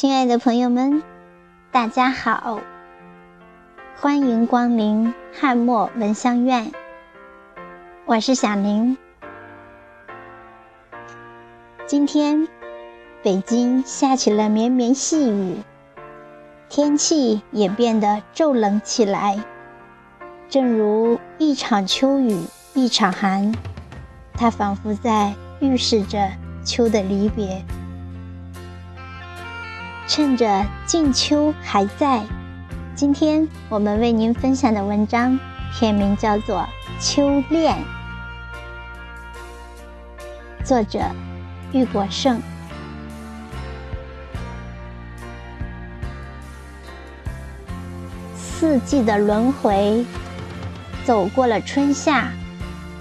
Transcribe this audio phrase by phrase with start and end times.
[0.00, 1.02] 亲爱的朋友们，
[1.72, 2.60] 大家好，
[3.96, 6.70] 欢迎光临汉墨闻香院。
[8.06, 8.96] 我是小宁。
[11.84, 12.46] 今天
[13.24, 15.56] 北京下起了绵绵细雨，
[16.68, 19.42] 天气也变得骤冷起来，
[20.48, 22.40] 正如一场秋雨
[22.72, 23.52] 一场寒，
[24.34, 26.30] 它仿佛在预示着
[26.64, 27.64] 秋的离别。
[30.08, 32.22] 趁着静秋还在，
[32.94, 35.38] 今天我们为您分享的文章
[35.70, 36.60] 片名叫做
[36.98, 37.76] 《秋恋》，
[40.64, 40.98] 作者
[41.72, 42.40] 玉国胜。
[48.34, 50.06] 四季的轮回，
[51.04, 52.32] 走过了春夏，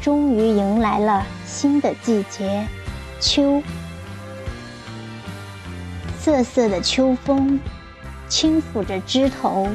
[0.00, 2.66] 终于迎来了新的季节——
[3.20, 3.62] 秋。
[6.24, 7.60] 瑟瑟的秋风，
[8.30, 9.68] 轻抚着枝头，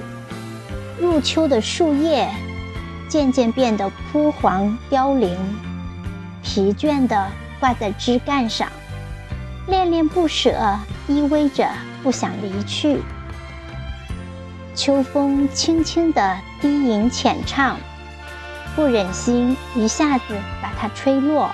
[1.00, 2.28] 入秋的树叶
[3.08, 5.38] 渐渐变得枯黄凋零，
[6.42, 7.27] 疲倦地
[7.59, 8.67] 挂在枝干上，
[9.67, 10.75] 恋恋不舍，
[11.08, 11.70] 依偎着
[12.02, 13.00] 不想离去。
[14.73, 17.77] 秋风轻轻地低吟浅唱，
[18.75, 21.52] 不忍心一下子把它吹落。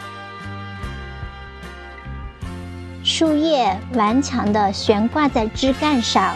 [3.18, 6.36] 树叶顽强地悬挂在枝干上，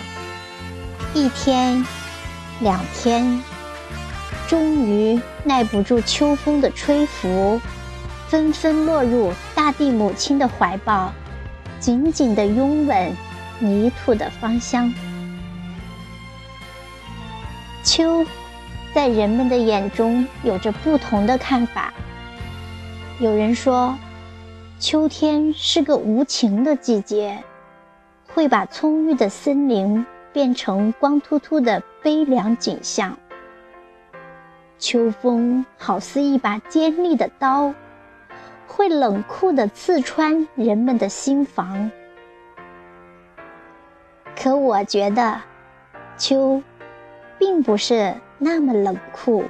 [1.14, 1.86] 一天，
[2.62, 3.44] 两天，
[4.48, 7.60] 终于耐不住秋风的吹拂，
[8.30, 11.12] 纷纷落入大地母亲的怀抱，
[11.82, 13.14] 紧紧地拥吻
[13.60, 14.90] 泥土的芳香。
[17.84, 18.26] 秋，
[18.94, 21.94] 在人们的眼中有着不同的看法。
[23.20, 24.00] 有人说。
[24.80, 27.44] 秋天是个无情的季节，
[28.30, 33.18] 会把葱郁的森林变成光秃秃的悲凉景象。
[34.78, 37.74] 秋风好似一把尖利的刀，
[38.68, 41.92] 会冷酷地刺穿人们的心房。
[44.34, 45.42] 可我觉得，
[46.18, 46.64] 秋，
[47.38, 49.44] 并不是那么冷酷，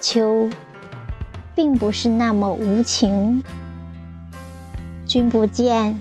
[0.00, 0.50] 秋，
[1.54, 3.44] 并不是那么无情。
[5.16, 5.98] 君不见，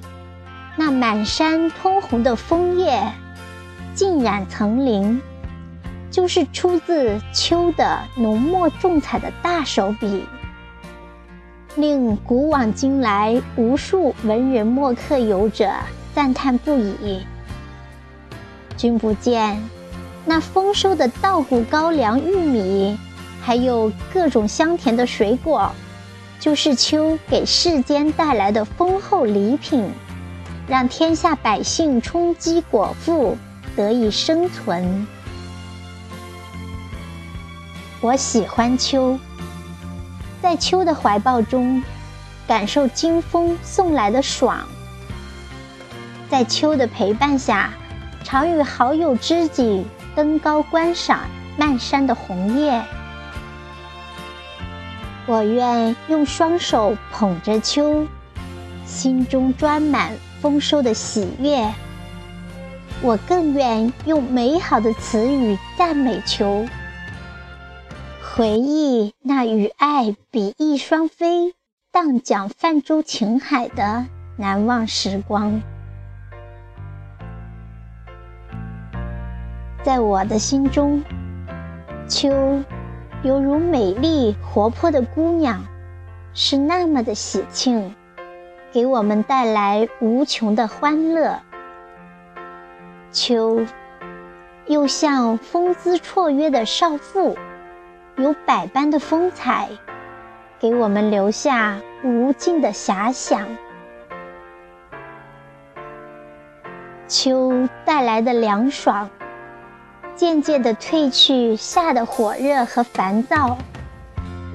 [0.75, 3.01] 那满山通红的枫叶，
[3.93, 5.21] 浸染层林，
[6.11, 10.25] 就是出自秋的浓墨重彩的大手笔，
[11.77, 15.71] 令古往今来无数文人墨客游者
[16.13, 17.25] 赞叹不已。
[18.75, 19.63] 君不见，
[20.25, 22.99] 那丰收的稻谷、高粱、玉米，
[23.41, 25.71] 还有各种香甜的水果。
[26.45, 29.89] 就是秋给世间带来的丰厚礼品，
[30.67, 33.35] 让天下百姓充饥果腹，
[33.75, 35.07] 得以生存。
[37.99, 39.17] 我喜欢秋，
[40.39, 41.81] 在秋的怀抱中，
[42.47, 44.59] 感受金风送来的爽；
[46.29, 47.73] 在秋的陪伴下，
[48.23, 49.83] 常与好友知己
[50.15, 51.21] 登高观赏
[51.57, 52.85] 漫山的红叶。
[55.27, 58.05] 我愿用双手捧着秋，
[58.85, 61.73] 心中装满丰收的喜悦。
[63.01, 66.65] 我更愿用美好的词语赞美秋，
[68.21, 71.55] 回忆那与爱比翼双飞、
[71.91, 74.05] 荡桨泛舟情海的
[74.37, 75.61] 难忘时光。
[79.83, 81.03] 在我的心中，
[82.07, 82.63] 秋。
[83.23, 85.65] 犹如美丽活泼的姑娘，
[86.33, 87.95] 是那么的喜庆，
[88.71, 91.39] 给我们带来无穷的欢乐。
[93.11, 93.65] 秋，
[94.67, 97.35] 又像风姿绰约的少妇，
[98.17, 99.69] 有百般的风采，
[100.59, 103.47] 给我们留下无尽的遐想。
[107.07, 109.09] 秋带来的凉爽。
[110.15, 113.57] 渐渐地褪去夏的火热和烦躁，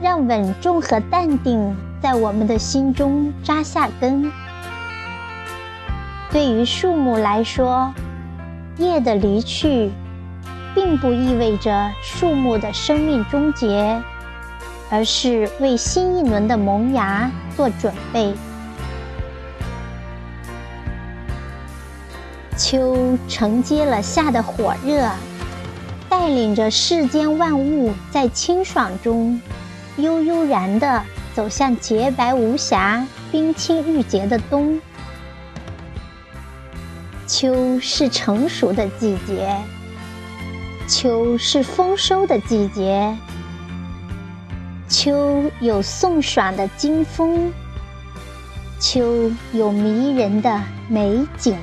[0.00, 4.32] 让稳重和淡定在我们的心中扎下根。
[6.30, 7.92] 对于树木来说，
[8.78, 9.90] 叶的离去，
[10.74, 14.00] 并不意味着树木的生命终结，
[14.88, 18.32] 而是为新一轮的萌芽做准备。
[22.56, 25.06] 秋承接了夏的火热。
[26.34, 29.40] 领着世间万物在清爽中
[29.96, 31.04] 悠悠然地
[31.34, 34.80] 走向洁白无瑕、冰清玉洁的冬。
[37.26, 39.56] 秋是成熟的季节，
[40.88, 43.16] 秋是丰收的季节，
[44.88, 47.52] 秋有送爽的金风，
[48.80, 51.56] 秋有迷人的美景，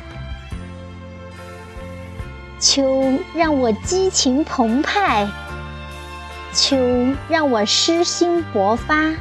[2.59, 5.27] 秋让我激情澎湃，
[6.53, 6.75] 秋
[7.29, 9.13] 让我诗心勃发，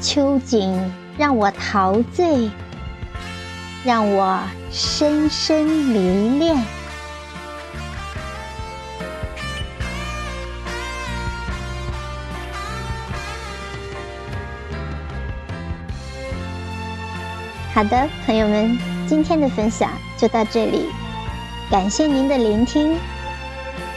[0.00, 2.50] 秋景让我陶醉。
[3.84, 4.40] 让我
[4.72, 6.56] 深深迷恋。
[17.72, 18.76] 好的，朋友们，
[19.06, 20.88] 今天的分享就到这里，
[21.68, 22.96] 感谢您的聆听。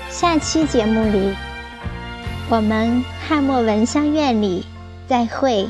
[0.09, 1.35] 下期节目里，
[2.49, 4.65] 我们翰墨闻香院里
[5.07, 5.69] 再会。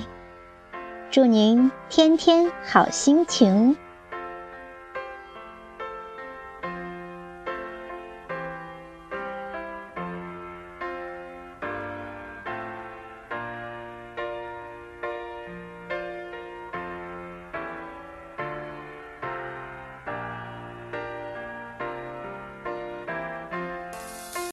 [1.12, 3.76] 祝您天天好心情。